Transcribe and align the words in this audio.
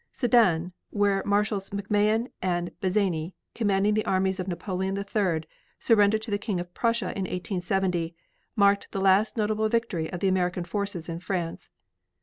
Sedan, 0.11 0.73
where 0.89 1.21
Marshals 1.27 1.69
McMahon 1.69 2.29
and 2.41 2.71
Bazaine, 2.81 3.33
commanding 3.53 3.93
the 3.93 4.03
armies 4.05 4.39
of 4.39 4.47
Napoleon 4.47 4.97
III, 4.97 5.43
surrendered 5.77 6.23
to 6.23 6.31
the 6.31 6.39
King 6.39 6.59
of 6.59 6.73
Prussia 6.73 7.11
in 7.15 7.25
1870, 7.25 8.15
marked 8.55 8.91
the 8.93 8.99
last 8.99 9.37
notable 9.37 9.69
victory 9.69 10.11
of 10.11 10.19
the 10.19 10.27
American 10.27 10.63
forces 10.63 11.07
in 11.07 11.19
France. 11.19 11.69